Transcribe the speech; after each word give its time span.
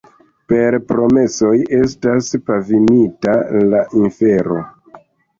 Per 0.51 0.75
promesoj 0.91 1.51
estas 1.79 2.29
pavimita 2.47 3.35
la 3.75 3.83
infero. 3.99 4.57